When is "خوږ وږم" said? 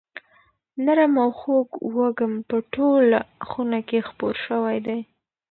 1.39-2.33